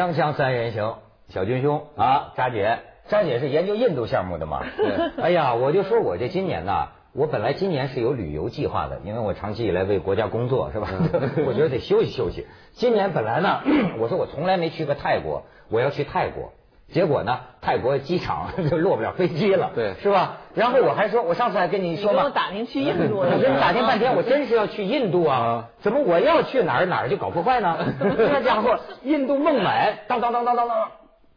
[0.00, 0.94] 锵锵三人行，
[1.28, 2.78] 小军兄啊，扎姐，
[3.08, 4.62] 扎姐是研究印度项目的嘛？
[4.78, 5.22] 对。
[5.22, 10.88] 哎呀，我就说我这今年呐，我本来今年是有旅游计划的，因为我长期以来为国家工作，是吧？
[11.46, 12.46] 我觉得得休息休息。
[12.72, 13.60] 今年本来呢，
[14.00, 16.52] 我说我从来没去过泰国，我要去泰国。
[16.92, 20.38] 结果呢，泰国机场 就落不了飞机了，对，是吧？
[20.54, 25.68] 然后我还说，我上次还跟你说嘛，我打听去印度， 我跟你打听半天， 我真是要去印度啊！
[25.80, 27.76] 怎么我要去哪儿哪儿就搞破坏呢？
[28.00, 30.88] 这家伙，印度孟买，当当当当当当。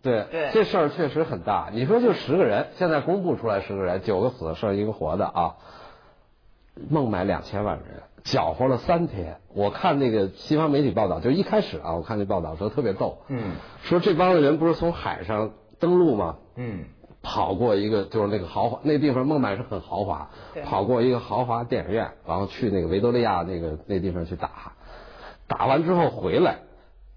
[0.01, 1.69] 对，这事儿确实很大。
[1.71, 5.55] 你说就十个人，现在公布出来十个人，九个死，剩一个活的啊。
[6.89, 9.37] 孟买两千万人，搅和了三天。
[9.53, 16.37] 我看那个西方媒体报道，就一开始啊，我看那报道说特别逗，嗯，说这帮子人不是从海上登陆吗？
[16.55, 16.85] 嗯，
[17.21, 20.29] 跑过一个就是那个豪华那地方，孟买是很豪华，
[20.65, 24.73] 跑过一个豪华电影院，然后去那个维多利亚那个那地方去打，
[25.47, 26.59] 打完之后回来，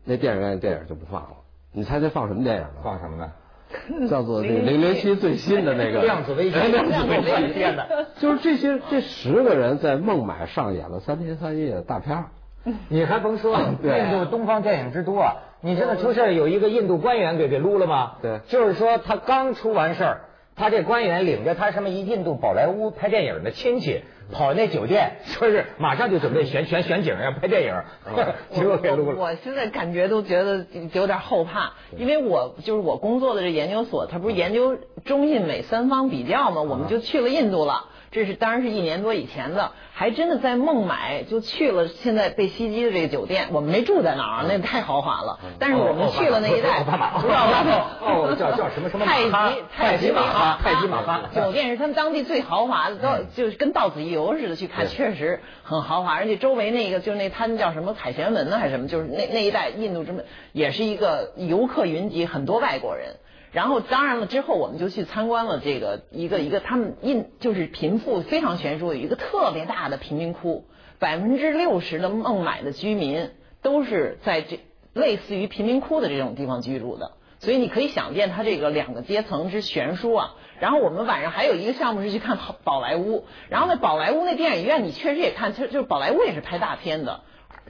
[0.04, 1.36] 那电影院电影就不放了。
[1.72, 2.80] 你猜这放什么电影呢？
[2.82, 3.32] 放什么呢？
[4.08, 7.52] 叫做这零零七最新的那个量子危机，量子危机。
[7.52, 12.24] 编的，就是这些这十个人在孟买上演了三天三夜的大片
[12.88, 18.12] 你还甭说， 印度东方电影之都啊，你知道出事有一个印度官员给给撸了吗？
[18.22, 20.20] 对，就是说他刚出完事儿，
[20.56, 24.02] 他这官员领着他什么一印度宝莱坞拍电影的亲戚。
[24.32, 27.72] 跑那酒店，说是马上就准备选选选景要拍电影，
[28.50, 29.16] 结果给录了。
[29.16, 36.62] 我现在感觉都觉得有点后怕，因为我就是我工作的这研究所，它不是研究中印美三方比较吗？
[36.62, 37.84] 我们就去了印度了。
[38.10, 45.38] 这是当然是一年多以前的，还真的在孟买就去了现在被袭击的这个酒店，我们没住在那儿，那太豪华了。
[45.58, 47.98] 但是我们去了那一带，不知道吧？
[48.00, 49.30] 哦，叫叫什么什么太极
[49.76, 56.14] 太极马哈太极马哈酒店是他们当地最豪华的，都就是跟到此一游似的去看，确实很豪华。
[56.14, 58.88] 而且周围那个就是那滩叫什么凯旋门呢，还是什么？
[58.88, 63.16] 就是那那一带印度这么也是一个游客云集，很多外国人。
[63.56, 70.66] 然后当然了，之后我们就去参观了这个一个一个他们印就是贫富非常悬殊有一个特别大的贫民窟，
[70.98, 73.30] 百分之六十的孟买的居民
[73.62, 74.60] 都是在这
[74.92, 80.34] 类似于贫民窟的这种地方居住的，所以你可以想见它这个两个阶层之悬殊啊。
[80.60, 87.22] 然后我们晚上还有一个项目是去看宝莱坞，然后那宝莱坞那电影院你确实也看，就就是宝莱坞也是拍大片的。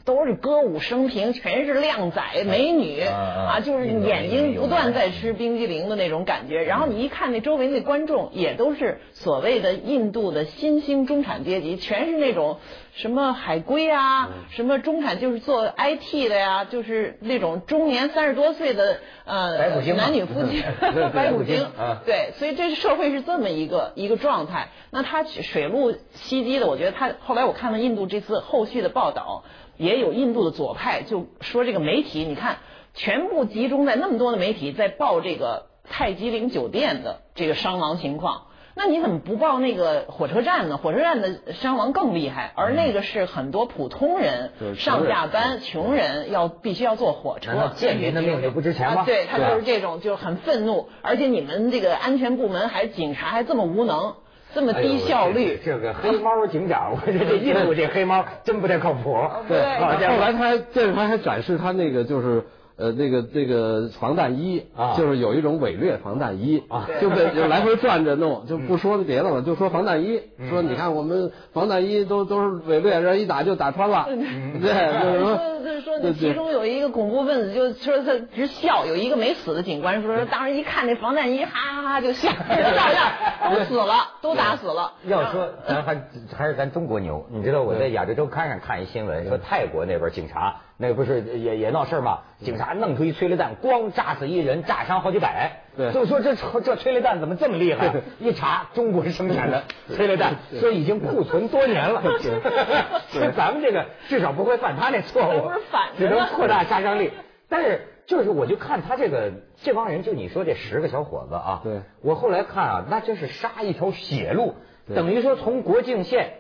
[0.07, 6.63] 都是歌舞升平，全是靓仔美女啊，就是眼睛不断在吃冰激凌的那种感觉。
[6.63, 12.59] 然后你一看那周围那观众，也都是所谓的印度的新兴中产阶级，全是那种
[12.95, 20.63] 什么海归啊，什么中产就是做 IT 的呀，就是那种中年三十多岁的呃男女夫妻，
[21.13, 21.67] 白骨精。
[22.07, 24.69] 对，所以这社会是这么一个一个状态。
[24.91, 29.43] 那他水陆袭击的，我觉得他后来我看了印度这次后续的报道。
[29.77, 32.59] 也有印度的左派就说这个媒体，你看
[32.95, 40.77] 全部集中在那么多的媒体在报这个泰姬陵酒店的这个伤亡情况，那你怎么不报那个火车站呢？
[40.77, 47.73] 火车站的伤亡更厉害，而那个是很多普通人上下班，穷人要必须要坐火车。
[47.77, 49.05] 贱民的命就不值钱吗？
[49.05, 54.15] 对他就是这种，就很愤怒，而且你们这个安全部门还警察还这么无能。
[54.57, 59.15] 这么低效率，这个黑猫警长，我觉得这印度这黑猫真不太靠谱。
[59.47, 59.87] 对，后
[60.19, 62.43] 来他电视台还展示他那个就是
[62.77, 74.07] 呃那个那个防弹衣啊，就是有一种伪劣防弹衣啊，就被就 来回转着弄，就不说别的了，就说防弹衣，说你看我们防弹衣都都是伪劣，人一打就打穿了，
[74.61, 75.57] 对，就是说。
[75.67, 78.87] 就是说，那其中有一个恐怖分子，就说他直笑。
[78.87, 84.93] 有一个没死的警官说，当时一看那防弹衣，哈哈哈就笑，照样都死了，都打死了。
[85.07, 86.01] 要说咱还
[86.37, 92.19] 还是咱中国牛，你知道我在亚洲周刊上看一新闻，说泰国那边警察那不是也也闹事吗？
[92.41, 95.63] 警察弄出一催泪弹，咣炸死一人，炸伤好几百。
[95.75, 97.95] 对，就说这这催泪弹怎么这么厉害？
[98.19, 102.03] 一查，中国生产的催泪弹，说已经库存多年了。
[102.03, 105.51] 说 咱们这个至少不会犯他那错误，
[105.97, 107.11] 只能扩大杀伤力。
[107.49, 109.33] 但是就是我就看他这个
[109.63, 114.57] 这帮人，就你说这十个小伙子啊，对，我后来看啊，那就是杀一条血路，
[114.95, 116.35] 等于说从国境线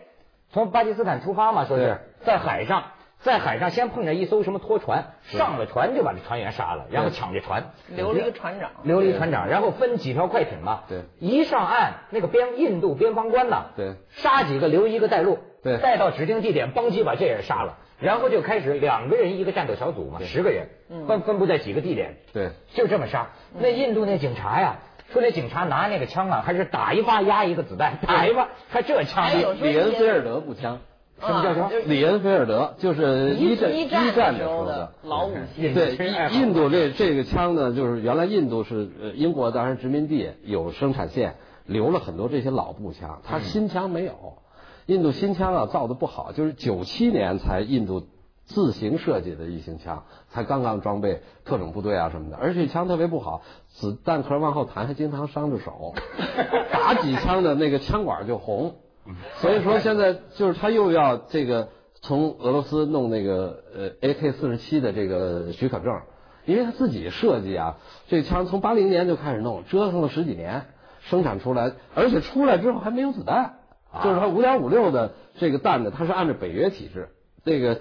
[0.50, 2.84] 从巴基斯坦出发嘛，说是在海上。
[3.26, 20.68] 在海上先碰见一艘什么拖船，上了船就把这船员杀了，然后抢这船，留了一个船长，留了一个船长，然后分几条快艇嘛，对，一上岸那个边印度边防官呐，对，杀几个留一个带路，对，带到指定地点，邦机把这人杀了，然后就开始两个人一个战斗小组嘛，十个人
[21.08, 23.30] 分分布在几个地点，对，就这么杀。
[23.58, 24.76] 那印度那警察呀，
[25.12, 29.28] 说那警察拿那个枪啊，还是打一发压一个子弹，打一发，还这枪，
[29.60, 30.78] 李恩菲尔德步枪。
[31.18, 31.70] 什么叫什么？
[31.86, 35.72] 里恩菲尔德就是一战一战战的时候的老武器。
[35.72, 35.96] 对，
[36.30, 44.38] 印印度这这个枪呢，就是原来印度是呃英国当然殖民地有生产线，留了很多这些老步枪，它新枪没有。
[44.86, 48.06] 印度新枪啊造的不好，就是九七年才印度
[48.44, 55.94] 自行设计的一型枪，才刚刚装备特种部队啊什么的，而且枪特别不好，子弹壳往后弹，还经常伤着手，
[56.70, 58.76] 打几枪的那个枪管就红。
[59.36, 61.68] 所以说现在就是他又要这个
[62.00, 66.00] 从俄罗斯弄那个呃 AK 四十七的这个许可证，
[66.44, 67.76] 因为他自己设计啊，
[68.08, 70.66] 这枪从八零年就开始弄，折腾了十几年，
[71.00, 73.54] 生产出来，而且出来之后还没有子弹，
[74.02, 77.08] 就是它五点五六的这个弹呢，它是按照北约体制，
[77.44, 77.80] 这个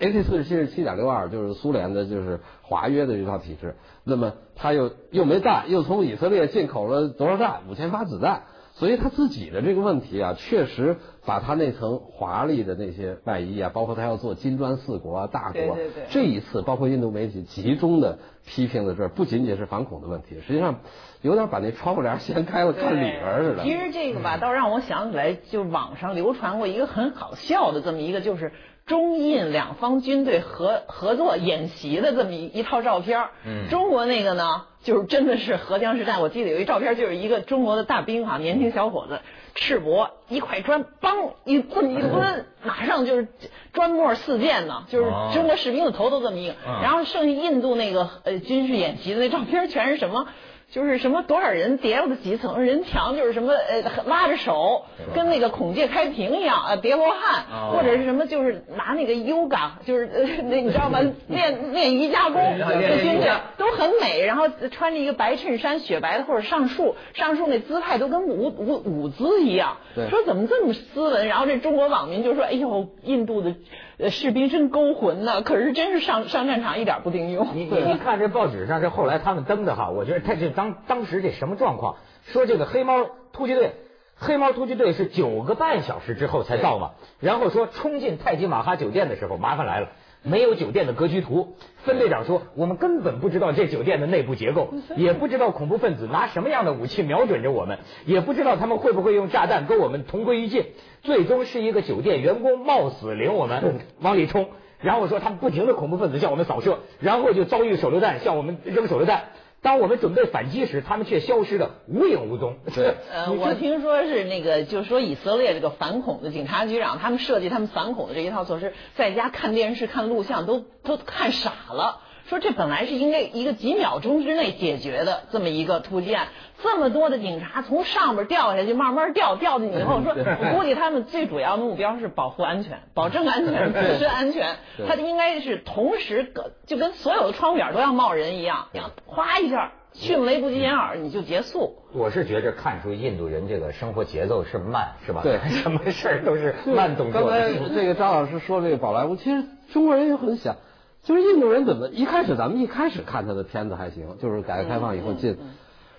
[0.00, 7.62] AK 四十七是七点六二，就是苏联的，就是华约的这套体制，那么他又又没弹，又从以色列进口了多少弹？
[7.68, 8.44] 五千发子弹。
[8.74, 10.96] 所以他自己的这个问题啊，确实
[11.26, 15.76] 把他那层华丽的那些外衣啊，包括他要做金砖四国啊、大国，
[16.10, 20.80] 这一次包括印度媒体集中的批评的这儿，不仅仅是反恐的问题，实际上
[21.20, 23.62] 有点把那窗户帘掀开了看里边似的。
[23.62, 28.52] 其实这个吧，倒让我想起来，就网上流传过一个很好笑的这么一个，就是
[28.86, 33.28] 中印两方军队合合作演习的这么一一套照片。
[33.46, 34.66] 嗯，中国那个呢？
[34.82, 39.20] 就是真的是荷枪实弹，我记得有一照片，就是一个中国的大兵哈，年轻小伙子，
[39.54, 43.28] 赤膊，一块砖，梆一这么一抡， 马上就是
[43.72, 46.56] 砖末四溅呢，就是中国士兵的头都这么硬。
[46.82, 50.26] 然后剩下印度那个呃军事演习的那照片全是什么？
[50.72, 60.08] 就是什么多少人叠了几层人墙，就是什么呃拉着手，跟那个孔雀开屏一样啊，叠罗汉，或者是什么就是拿那个 yoga，就是
[60.44, 60.98] 那你知道吗？
[61.28, 69.76] 练 练瑜伽功的军队都很美，然后穿着一个白衬衫，雪白的或者上树，上树那姿态都跟舞舞舞姿一样。
[70.08, 71.28] 说怎么这么斯文？
[71.28, 73.54] 然后这中国网民就说：“哎呦，印度的。”
[73.98, 75.42] 呃，士兵真勾魂呐！
[75.42, 77.48] 可是真是上上战场一点不顶用。
[77.54, 81.96] 你你你看这报纸上这后来他们登的哈，我觉得他这当当时这什么状况？
[82.24, 83.72] 说这个黑猫突击队，
[84.16, 89.88] 黑猫突击队是九个半小时之后才到嘛，然后说冲进泰姬玛哈酒店的时候，麻烦来了。
[90.22, 100.66] 没有酒店的格局图，分队长说我们根本不知道这酒店的内部结构，也不知道恐怖分子拿什么样的武器瞄准着我们，也不知道他们会不会用炸弹跟我们同归于尽。
[101.02, 104.48] 最终是一个酒店员工冒死领我们往里冲，
[104.80, 109.24] 然后说他们不停的恐怖分子向我们扫射，然后就遭遇手榴弹向我们扔手榴弹。
[109.62, 112.56] 当我们准备反击时，他们却消失的无影无踪。
[112.74, 122.00] 对， 呃，我听说是那个，就是说以色列这个反恐的警察局长，他们设计他们反恐的这一套措施，在家看电视、看录像都都看傻了。
[122.32, 126.28] 说这本来是应该一个几秒钟之内解决的这么一个突击案，
[126.62, 134.56] 这么多的警察从上边掉下去，慢慢掉掉进去以后，说 我估计他们最主要的目标是保护安全、保证安全、 自身安全，
[134.88, 136.32] 他应该是同时
[136.64, 138.68] 就跟所有的窗户眼都要冒人一样，
[139.04, 141.76] 哗一下迅雷不及掩耳你就结束。
[141.92, 145.20] 我是觉着看出印度人这个生活节奏是慢，是吧？
[145.22, 147.20] 对， 什么事儿都是慢动作。
[147.20, 150.56] 刚才这个张老师说这个宝莱坞，其实中国人也很想。
[151.02, 155.36] 就是印度人怎么一开始咱们一开始看他的片子还行，就是改革开放以后进，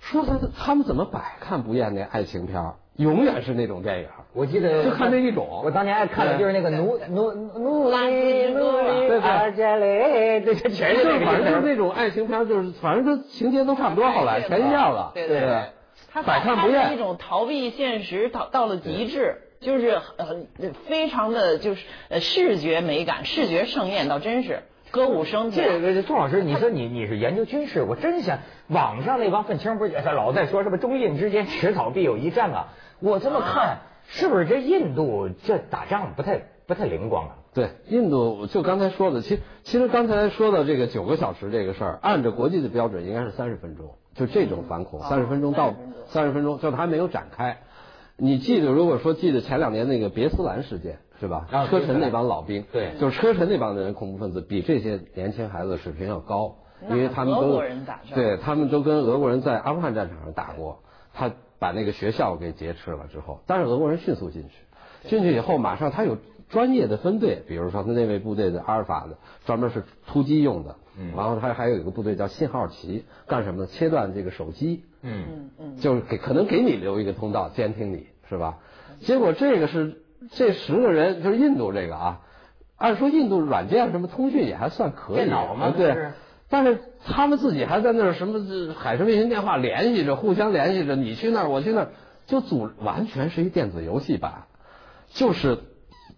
[0.00, 4.08] 说他他们怎么百看不厌那爱情片永远是那种电影。
[4.32, 15.12] 我记得就看那一种，我当年爱看的就是那个努努努力努力阿加雷，这这全是反正就是那种爱情片，就是反正它情节都差不多，后来全一样了。
[15.14, 15.64] 对对，
[16.12, 19.36] 他百看不厌，一种逃避现实到到了极致。
[19.60, 20.26] 就是呃
[20.86, 24.62] 非常的就是呃视觉美感，视觉盛宴，倒真是。
[24.94, 25.82] 歌舞升平。
[25.82, 32.68] 这个钟老师，你说你你是研究军事，我真想网上那帮愤青不是老在说什么中印之间迟早必有一战啊？
[33.00, 37.34] 我这么看，是不是这印度这打仗不太不太灵光啊？
[37.52, 45.74] 对，印度就刚才说的，其其实刚才说到这个九个小时这个事儿，按照国际的标准应该是三十分钟，就这种反恐三十分钟到
[46.06, 47.58] 三十分钟，就是还没有展开。
[48.16, 51.00] 你记得，如果说记得前两年那个别斯兰事件。
[51.20, 51.46] 是吧？
[51.70, 56.56] 车臣那帮老兵，对，就是车臣那帮的人，恐怖分子比这些年轻孩子水平要高，
[56.90, 57.62] 因为他们都
[58.14, 60.80] 对他们都跟俄国人在阿富汗战场上打过，
[61.12, 61.30] 他
[61.60, 66.18] 把那个学校给劫持了之后，但是俄国人迅速进去，进去以后马上他有
[66.48, 69.16] 专业的分队，比如说他那位部队的阿尔法的，
[69.46, 73.66] 专门是突击用的，嗯，然后他还有一个部队叫信号旗，干什么呢？
[73.66, 78.58] 切断这个手机，嗯嗯，就是给可能给你留一个通道监听你是吧？
[79.00, 80.00] 结果这个是。
[80.32, 82.20] 这十个人就是印度这个啊，
[82.76, 86.12] 按说印度软件什么通讯也还算可以，电脑嘛对，
[86.48, 91.88] 但是他们自己还在那儿什么海事卫星电话联系着，互相联系着，你去那儿我去那儿，
[92.26, 94.44] 就组完全是一电子游戏版，
[95.08, 95.58] 就是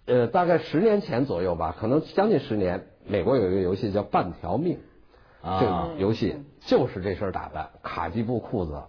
[0.06, 4.78] 呃，大概十年前左右吧，可能将近十年，美国有一个游戏叫《半条命》，
[5.48, 8.82] 啊这个游戏就是这身打扮，卡其布裤子，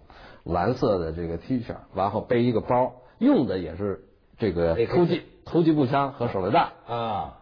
[0.44, 4.04] 蓝色的这个 T 恤，然后背一个包，用的也是
[4.38, 6.68] 这个突击突击步枪和手榴弹。
[6.86, 7.38] 啊，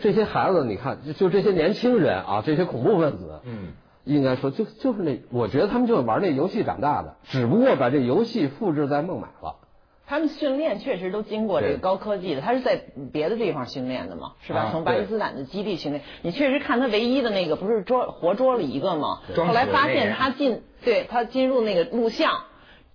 [0.00, 3.72] 这些孩子，你看，就就这些年轻人啊，这些恐怖分子，嗯，
[4.04, 9.56] 应该说就就是那，我觉得他们就是玩那游戏长大的，只不过把这游戏复制在孟买了。
[10.06, 12.82] 他们训练确实都经过这个高科技的，他是在
[13.12, 14.60] 别的地方训练的嘛，是吧？
[14.62, 19.20] 啊从巴基斯坦的基地训练，你确实看他唯一的那个不是捉活捉了一个吗？
[19.36, 22.32] 装后来发现他进，对他进入那个录像。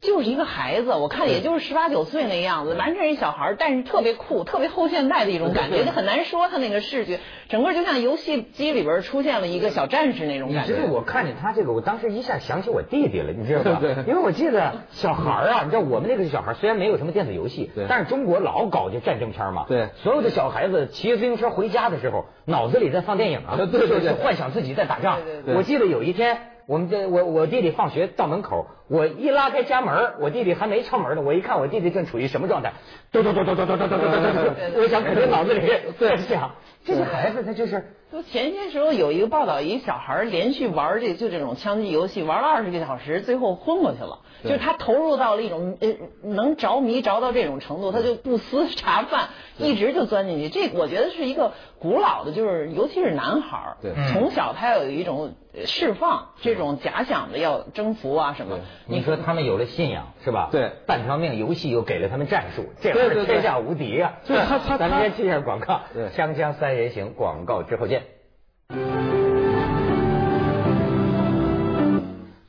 [0.05, 7.19] 就是一个孩子，我看也就是十八九岁那样子，完全是一小孩儿，但是特别酷，特别后现代的一种感觉，就很难说他那个视觉，
[7.49, 10.73] 整个就像游戏机里边出现了一个小战士那种感觉。
[10.73, 13.79] 你知道我看见他这个，我当时一下想起我弟弟了，你知道吧？
[13.81, 19.65] 对因为我记得小孩儿啊，你知道我们那个小孩虽然没有什么电子游戏对，但是中国老搞这战争片嘛。
[19.67, 25.43] 对所有的小孩子骑着自行车回家的时候，脑子里在放电影啊， 对对对幻想自己在打仗对对。
[25.43, 26.37] 对我记得有一天。
[26.67, 31.21] 我们这我我弟弟放学到门口，我一拉开家门，我弟弟还没敲门呢。
[31.23, 32.73] 我一看我弟弟正处于什么状态，
[33.11, 35.67] 咚咚咚咚咚咚咚咚咚咚咚，我想肯定脑子里
[35.99, 36.51] 在想，
[36.85, 44.19] 这些孩子他就是就前些时候有一个报道，一小孩儿连续玩这就这种枪击游戏，玩了二十个小时，最后昏过去了。
[44.43, 50.49] 就是他投入到了一种呃能着迷着到这种程度，他就不思 茶饭，一直就钻进去。
[50.49, 58.59] 这我觉得是一个古老的，就是尤其是男孩儿，对从小他要有一种呃释放这种假想的要征服啊什么。
[58.85, 60.49] 你说他们有了信仰是吧？
[60.51, 64.13] 对半条命游戏又给了他们战术，这玩意对对对儿天下无敌啊！
[64.23, 68.03] 就是他他他咱们先接一下广告，对锵锵三人行广告之后见。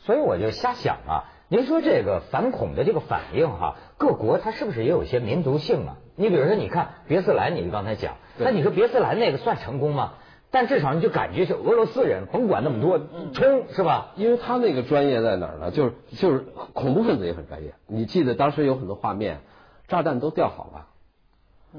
[0.01, 5.97] 所以我就瞎想啊，您说这个反恐的这个反应哈、各国它是不是也有一些民族性啊？
[6.15, 10.15] 你比如说，你看别斯兰，你刚才讲，那你说别斯兰那个算成功吗？
[10.51, 12.99] 但至少你就感觉是俄罗斯人，甭管那么多，
[13.33, 14.13] 冲是吧？
[14.17, 15.71] 因为他那个专业在哪儿呢？
[15.71, 17.75] 就是就是恐怖分子也很专业。
[17.87, 19.41] 你记得当时有很多画面，
[19.89, 20.87] 炸弹都吊好了，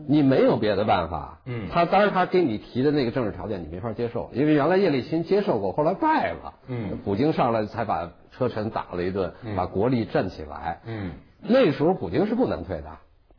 [0.07, 1.39] 你没有别的办法。
[1.45, 6.53] 嗯他当然他给你提的那个政治条件你没法接受，因为原来叶利钦接受过，后来败了。
[6.67, 10.81] 嗯普京上来才把车臣打了一顿，把国力振起来。
[10.85, 12.91] 嗯，那时候普京是不能退的，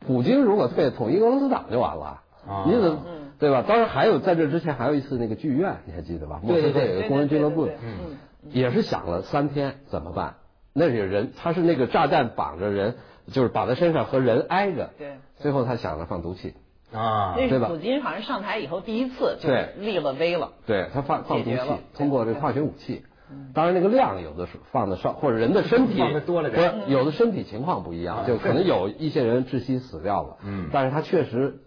[0.05, 2.21] 普京如果退，统一俄罗斯党就完了。
[2.47, 2.99] 啊你怎么
[3.39, 3.63] 对吧？
[3.67, 6.39] 当然还有在这之前还有一次那个剧院，你还记得吧？
[6.43, 7.69] 莫斯科有个工人俱乐部
[8.51, 10.35] 也是想了三天怎么办？
[10.73, 12.95] 那里人他是那个炸弹绑着人，
[13.31, 14.91] 就是绑在身上和人挨着。
[14.97, 16.53] 对最后他想了放毒气，
[16.93, 20.51] 啊那对吧是普京好像上台以后第一次就对立了威了。
[20.65, 21.57] 对他放放毒气
[21.95, 23.03] 通过这个化学武器。
[23.53, 30.37] 当然，那个量有的是放的少，或者人的身体放得多了点不是有的身体情况不一样，就可能有一些人窒息死掉了。
[30.43, 31.59] 嗯但是他确实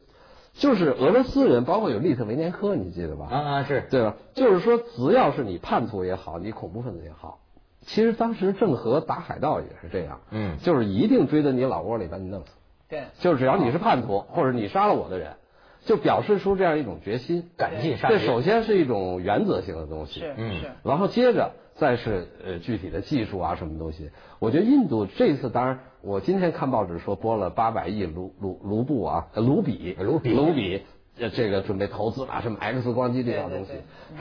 [0.54, 3.26] 就是俄罗斯人，包括有利特维年科，你记得吧？
[3.30, 4.16] 啊啊是，对吧？
[4.34, 7.38] 就是说，只要是你叛徒也好，你恐怖分子也好，
[7.80, 12.52] 其实当时郑和打海盗也是这样，嗯就是一定追到你老窝里把你弄死，
[12.88, 15.36] 对，就是只要你是叛徒或者你杀了我的人，
[15.84, 17.50] 就表示出这样一种决心。
[17.56, 18.18] 赶尽杀绝。
[18.18, 20.70] 这首先是一种原则性的东西，是嗯是。
[20.84, 24.10] 然后接着再是呃具体的技术啊什么东西。
[24.38, 30.82] 我觉得印度这次当然，我今天看报纸说拨了八百亿卢卢卢布啊，呃卢比卢比卢比。
[31.18, 33.72] 呃，这个准备投资啊，什么 X 光机这套东西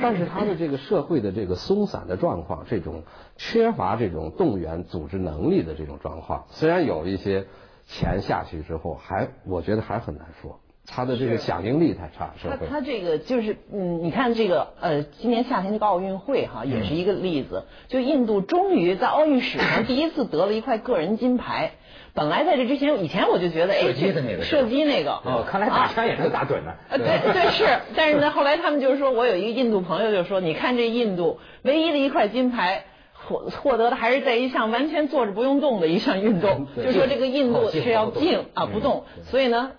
[0.01, 3.03] 但是它的这个社会的这个松散的状况，这种
[3.38, 7.46] 缺乏这种动员组织能力的这种状况，虽然有一些
[7.86, 12.68] 钱下去之后，还我觉得还很难说，它的这个响应力太差，社会。
[12.68, 17.66] 他他这个就是嗯，你看这个呃，今年夏天这个奥运会哈，也是一个例子。
[17.88, 21.72] 就印度终于在奥运史上第一次得了一块个人金牌。
[22.14, 26.74] 本来在这之前，以前我就觉得，哎，射击的那个射击那个，哦，看来打枪也能打准呢。
[26.90, 32.86] 呃，对对是，但是呢，后来他们就是说，我有一个印度朋友就说，你看这印度唯一的一块金牌。
[33.24, 39.74] 获获得的还是在一项完全坐着不用动的一项运动， 对就说这个印度是要静啊不动，所以呢，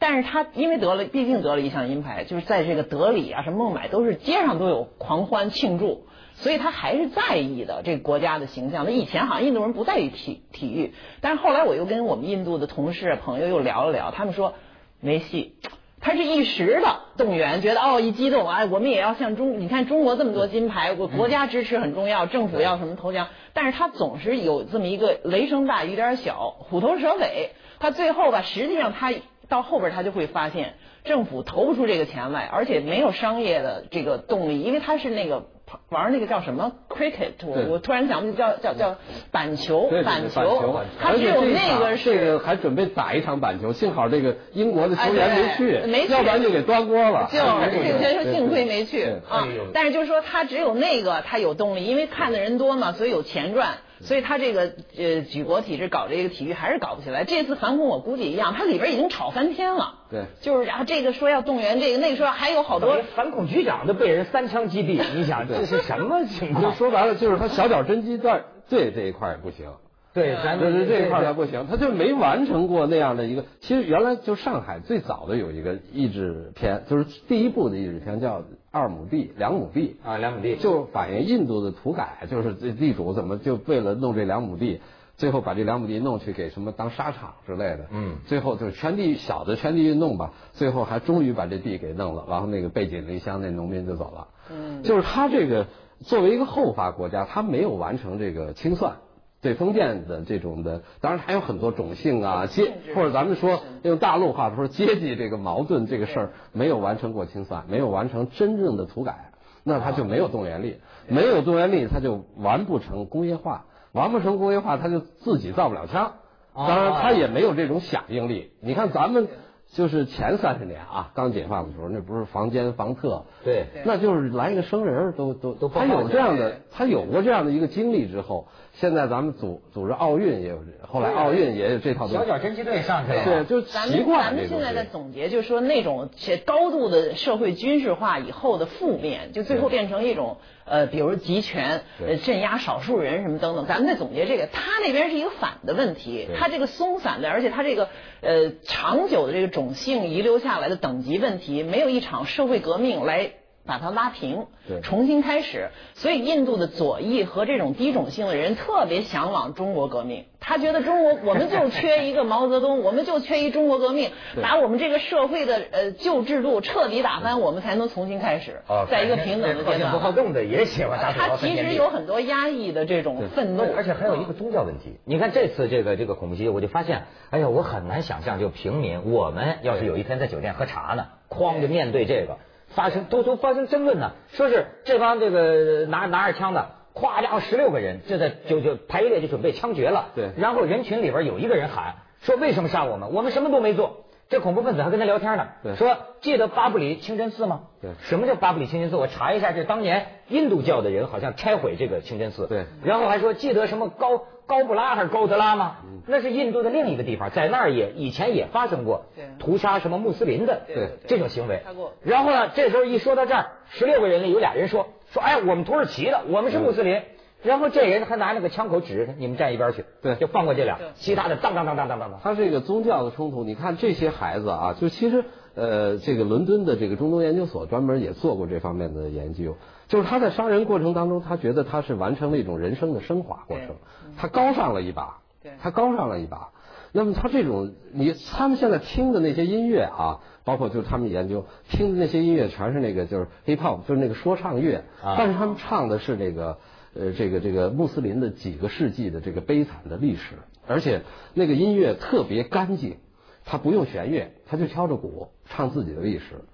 [0.00, 8.86] 但是他因为得了，毕竟得了一项银牌，就是在这个德里啊、什么孟买都是街上都有狂欢庆祝，所以他还是在意的这个国家的形象。
[8.86, 14.54] 那以前好像印度人不在意体体育，但是后来我又跟我们印度的同事朋友又聊了聊，他们说
[15.00, 15.54] 没戏。
[16.02, 27.50] 他是一时的动员，觉得哦一激动，哎，我们也要像中，你看中国这么多金牌，我国家支持很重要，政府要什么投降，但是他总是有这么一个雷声大雨点小，虎头蛇尾。
[27.80, 29.12] 他最后吧，实际上他
[29.50, 35.44] 到后边他就会发现，政府投不出这个钱来，而且没有商业的这个动力，因为他是那个
[35.88, 38.96] 玩那个叫什么 cricket，我我突然想不起叫叫叫
[39.30, 47.28] 板球板球，他只有那个是这个还准备打一场板球，幸好这个英国的球员哎没去对，没去要不然就给端锅了。
[47.32, 57.24] 就哎这个先说幸亏没去啊但是就是说他只有那个他有动力，因为看的人多嘛，所以有钱赚，所以他这个呃举国体制搞这个体育还是搞不起来。
[57.24, 59.96] 这次反恐我估计一样，他里边已经吵翻天了。
[60.10, 66.74] 对就是然后这个说要动员这个，那个说还有好多反恐局长都被人三枪击毙，你想这是什么情就况？
[66.76, 69.70] 说白了，就是他小脚侦缉队队这一块也不行。
[70.12, 73.44] 对，咱对对，这一块儿不行，他就没完成过那样的一个。
[73.60, 78.40] 其实原来就上海最早的有一个译制片，就是第一部的译制片叫
[78.72, 84.80] 《二亩地两亩地》啊，两亩地就反映印度的土改，就是这地主怎么就为了弄这两亩地，
[85.16, 87.86] 最后把这两亩地弄去给什么当沙场之类的。
[87.92, 94.26] 嗯最后就是圈地小的圈地运动吧，最后还终于把这地给弄了，然后那个背井离乡，那农民就走了。
[94.50, 95.68] 嗯就是他这个
[96.00, 98.96] 作为一个后发国家，他没有完成这个清算。
[99.42, 109.30] 对封建的这种的，当然还有很多种姓啊、阶或者咱们说用大陆话说阶级这个矛盾这个事儿没有完成过清算，没有完成真正的土改，
[109.64, 110.76] 那他就没有动员力，
[111.08, 116.12] 没有动员力他就完不成工业化，完不成工业化他就自己造不了枪，
[116.52, 118.50] 哦当然他也没有这种响应力。
[118.60, 119.28] 你看咱们
[119.72, 123.66] 就是前三十年啊，刚解放的时候，那不是防奸防特，对。
[123.84, 130.58] 那就是来一个生人都都都他有这样的，他有过这样的一个经历之后，现在咱们组组织奥运也有，
[130.88, 140.38] 后来奥运也有这套东西，小脚侦缉队上去了，对，就咱们习惯咱们现了这种在在总结，就是说那种且高度的社会军事化以后的负面，就最后变成一种
[140.70, 143.66] 呃，比如集权、呃镇压少数人什么等等。
[143.66, 147.88] 咱们再总结这个，他那边是一个反的问题，他这个松散的，而且他这个
[148.20, 153.32] 呃长久的这个种姓遗留下来的等级问题，没有一场社会革命来。
[153.66, 155.70] 把它拉平对，重新开始。
[155.94, 164.10] 所以印度的左翼和这种低种姓的人特别向往中国革命，他觉得中国我们就缺一个毛泽东， 我们就缺一中国革命，
[164.42, 170.24] 把我们这个社会的呃旧制度彻底打翻，我们才能重新开始哦，，在一个平等的阶好静不好段。
[170.26, 174.98] 动的也喜欢打土他其实有很多压抑的这种愤怒，而且还有一个宗教问题。
[175.04, 182.38] 你看这次这个这个恐怖袭击，我就发现，哎呀，我很难想象，就平民，我们要是有一天在酒店喝茶呢，哐就面对这个，
[182.70, 186.70] 发生都都发生争论呢，说是这帮这个拿拿着枪的。
[186.92, 190.08] 咵家伙，十六个人就在就就排列就准备枪决了。
[190.16, 193.12] 对然后人群里边有一个人喊说：“为什么杀我们？
[193.12, 197.62] 我们什么都没做。”这恐怖分子还跟他聊天呢，对说记得巴布里清真寺吗？
[197.80, 198.96] 对什么叫巴布里清真寺？
[198.96, 202.46] 我查一下，这当年印度教的人好像拆毁这个清真寺。
[202.46, 205.76] 对然后还说记得什么高高布拉还是高德拉吗？
[206.08, 209.04] 那是印度的另一个地方，在那儿也以前也发生过
[209.38, 210.62] 屠杀什么穆斯林的
[211.06, 211.62] 这种行为。
[212.02, 217.00] 然后呢，这时候一说到这儿，十六个人里有俩人说说，哎，我们土耳其的，我们是穆斯林。
[217.44, 222.20] 然后这人还拿那个枪口指着他，你们站一边去，对就放过这俩，其他的当当当当当当当。
[222.20, 223.44] 他是一个宗教的冲突。
[223.44, 229.56] 你看这些孩子啊，就其实呃，这个伦敦的这个中东研究所专门也做过这方面的研究，
[229.90, 233.74] 就是他在杀人过程当中，他觉得他是完成了一种人生的升华过程，
[234.16, 235.18] 他高尚了一把，
[235.60, 236.50] 他高尚了一把。
[236.92, 245.16] 那么他这种，你他们现在听的那些音乐啊，包括就是他们研究听的那些音乐，全是那个就是 hip hop，就是那个说唱乐，啊。
[245.18, 246.58] 但是他们唱的是那个
[246.94, 250.36] 呃这个这个穆斯林的几个世纪的这个悲惨的历史，
[250.68, 251.02] 而且
[251.34, 252.98] 那个音乐特别干净，
[253.44, 256.44] 他不用弦乐，他就敲着鼓唱自己的历史，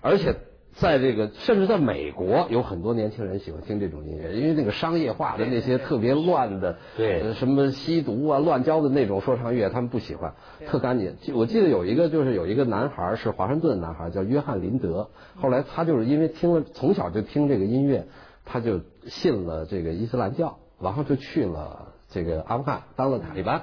[0.00, 0.36] 而且。
[0.74, 10.34] 在这个，甚至在美国，有很多年轻人喜欢听这种音乐，因为那个商业化的那些特别乱的，对呃什么吸毒啊、乱交的那种说唱乐，他们不喜欢，
[10.66, 11.16] 特干净。
[11.34, 15.08] 我记得有一个就是有一个男孩是华盛顿男孩，叫约翰林德。
[15.40, 18.06] 后来他就是因为听了从小就听这个音乐，
[18.44, 23.62] 他就信了这个伊斯兰教，然后就去了这个阿富汗当了塔利班。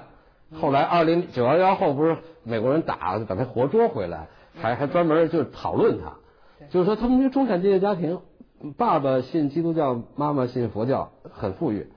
[0.60, 4.28] 后来二零九幺幺后不是美国人打把他活捉回来，
[4.62, 6.14] 还还专门就讨论他，
[6.70, 8.20] 就是说他们这中产阶级家庭，
[8.78, 11.88] 爸爸信基督教，妈妈信佛教，很富裕。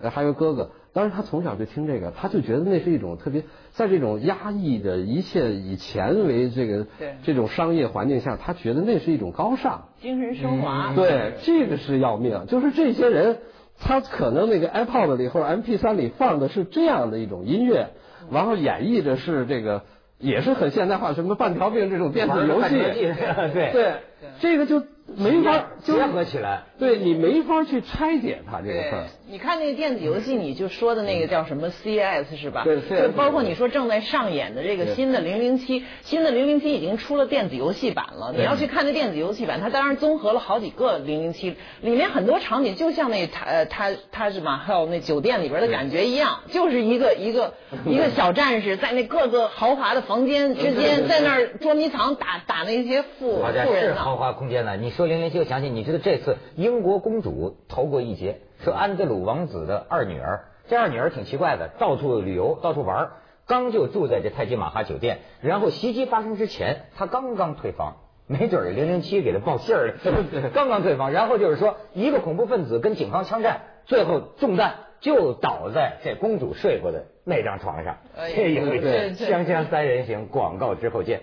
[0.00, 9.88] 对还有哥哥，当时他从小就听这个，他就觉得那是一种特别，在这种压抑的一切以钱为这个对这种商业环境下，他觉得那是一种高尚。
[10.00, 10.94] 精神升华。
[10.94, 12.46] 对，这个是要命。
[12.46, 13.38] 就是这些人，
[13.78, 17.90] 他可能那个 iPod 里或者 MP 3里放的是这样的一种音乐，
[18.30, 19.82] 然后演绎的是这个
[20.18, 22.70] 也是很现代化，什么半条命这种电子游戏。
[22.70, 23.94] 对对，
[24.40, 24.82] 这个就
[25.16, 26.64] 没法结合起来。
[26.78, 29.06] 对你没法去拆解它这个事儿。
[29.28, 32.62] 你看那个电子游戏，你就说的那个叫什么 CS 是吧？
[32.62, 38.32] 对，就包括你说正在上演的这个新的零零七，新的零零七已经出了电子游戏版了。
[38.36, 47.54] 你要去看那电子游戏版，它当然综合了好几个零零七，里面很多场景就像那他呃他他是马还有那酒店里边的感觉一样，就是一个一个
[47.86, 53.66] 一个小战士在那各个豪华的房间之间，在那儿捉迷藏打打那些富富人。
[53.66, 54.76] 是豪华空间呢。
[54.76, 63.12] 你说零零七，我想起你知道这次英国公主逃过一劫，说安德鲁王子的二女儿，这二女儿挺奇怪的，到处旅游，到处玩儿，
[63.46, 67.98] 刚就住在这泰姬玛哈酒店，然后袭击发生之前，她刚刚退房。
[68.26, 69.94] 没准儿零零七给她报信儿了，
[70.52, 77.98] 刚刚退房，然后就是说一个恐怖分子跟警方枪战，最后中弹就倒在这公主睡过的那张床上。
[78.34, 81.20] 这一回对对锵锵三人行广告之后见。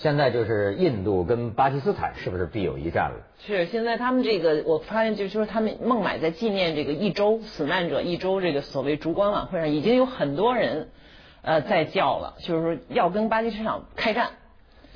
[0.00, 3.26] 现在就是印度跟巴基斯坦是不是必有一战了？
[3.46, 10.88] 是，现在他们这个，我发现就是说，他们孟买在纪念这个一周死难者一周这个所谓烛光晚会上，已经有很多人
[11.42, 14.30] 呃在叫了，就是说要跟巴基斯坦开战。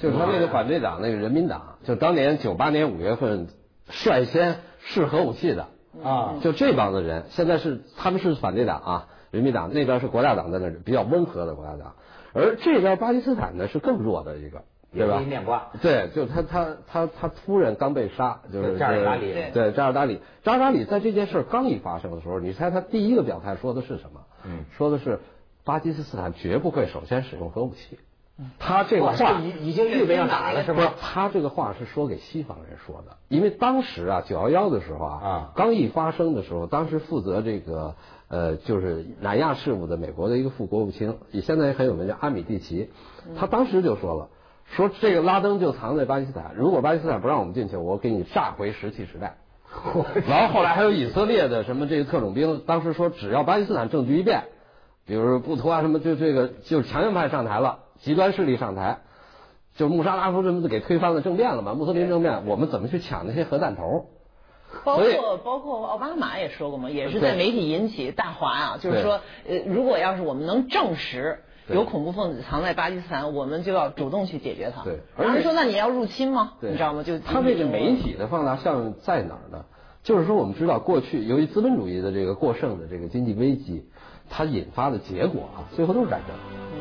[0.01, 3.49] 就是他那个反对党，那个人民党，就当年九八年五月份
[3.91, 5.69] 率先试核武器的。
[6.03, 6.37] 啊。
[6.43, 11.95] 就这帮子人，现在是他们是反对党啊，人民党那边是国大党在那儿比较温和的国大党，
[12.33, 14.65] 而这边巴基斯坦呢是更弱的一个，
[14.95, 15.71] 对吧。
[15.83, 24.21] 对，就他他他他夫人刚被杀，就是扎尔达里对对扎尔达里，扎尔达里在这件事刚一发生的时候，你猜他第一个表态说的是什么？
[24.45, 25.21] 嗯，说的是
[25.65, 27.99] 巴基斯坦绝不会首先使用核武器。
[28.59, 30.95] 他这个话已已经预备要打了是不是吗？
[31.01, 37.95] 他这个话是说给西方人说的，因为当时啊九幺幺的时候啊，啊刚一发生的时候，当时负责这个
[38.27, 42.91] 呃就是南亚事务的美国的一个副国务卿，也现在也很有名叫阿米蒂奇，
[43.37, 44.29] 他当时就说了。
[44.77, 49.37] 说这个拉登就藏在巴基斯坦，如果巴基斯坦不让我们进去，我给你炸回石器时代。
[50.29, 54.45] 然后后来还有以色列的什么这个特种兵，当时说只要巴基斯坦政局一变，
[55.07, 58.99] 比如说布图啊什么，就这个就是强硬派上台了，极端势力上台，
[59.75, 64.07] 就穆沙拉夫什么的给推翻了政变了嘛，穆斯林政变，我们怎么去抢那些核弹头？
[64.85, 74.83] 包括包括奥巴马也说过嘛，也是在媒体引起大哗啊，就是说，呃，如果要是我们能证实对有恐怖分子藏在巴基斯坦，我们就要主动去解决它。
[74.83, 76.55] 对然后人说那你要入侵吗？
[76.61, 77.03] 对你知道吗？
[77.03, 79.65] 就他这个媒体的放大效应在哪儿呢？
[80.03, 83.87] 就是说，我们知道过去由于资本主义的这个过剩的这个经济危机，
[84.29, 86.35] 它引发的结果啊，最后都是战争。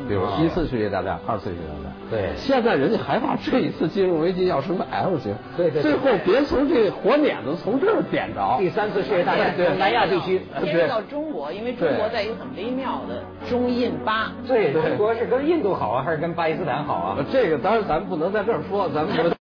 [0.06, 1.92] 比如一次世界大战、二次世界大战。
[2.10, 8.56] 对现在人家害怕这一次金融危机要什么 L 型，对对对最后别从这火捻子从这儿点着。
[8.58, 14.32] 第三次世界大战，对南亚地区，牵涉到中国，因为中国在一个很微妙的中印巴。
[14.46, 17.24] 对中国是跟印度好啊，还是跟巴基斯坦好啊？
[17.32, 19.34] 这个当然咱们不能在这儿说，咱们说。